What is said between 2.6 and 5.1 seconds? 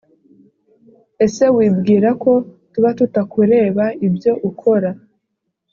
tubatutakureba ibyo ukora